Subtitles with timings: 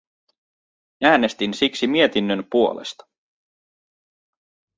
[1.03, 3.03] Äänestin siksi mietinnön puolesta.